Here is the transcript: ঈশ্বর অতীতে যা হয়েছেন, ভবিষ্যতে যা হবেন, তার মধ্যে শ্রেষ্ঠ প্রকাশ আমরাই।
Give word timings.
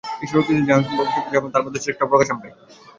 ঈশ্বর 0.23 0.41
অতীতে 0.41 0.61
যা 0.61 0.75
হয়েছেন, 0.75 0.97
ভবিষ্যতে 0.97 1.29
যা 1.29 1.39
হবেন, 1.39 1.53
তার 1.53 1.63
মধ্যে 1.65 1.81
শ্রেষ্ঠ 1.83 2.01
প্রকাশ 2.03 2.27
আমরাই। 2.31 2.53